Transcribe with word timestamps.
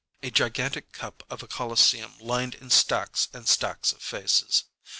A 0.23 0.31
gigantic 0.31 0.93
cup 0.93 1.21
of 1.29 1.43
a 1.43 1.47
Colosseum 1.47 2.17
lined 2.19 2.55
in 2.55 2.71
stacks 2.71 3.27
and 3.33 3.47
stacks 3.47 3.91
of 3.91 4.01
faces. 4.01 4.63